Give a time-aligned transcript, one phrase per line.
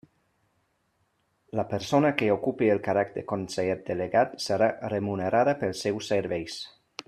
[1.59, 6.59] La persona que ocupi el càrrec de conseller delegat serà remunerada pels seus serveis.